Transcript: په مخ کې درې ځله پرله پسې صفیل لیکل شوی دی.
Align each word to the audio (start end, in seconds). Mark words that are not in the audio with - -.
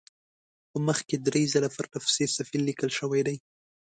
په 0.69 0.77
مخ 0.87 0.97
کې 1.07 1.17
درې 1.27 1.43
ځله 1.53 1.69
پرله 1.75 1.97
پسې 2.03 2.23
صفیل 2.35 2.61
لیکل 2.69 2.89
شوی 2.99 3.21
دی. 3.27 3.37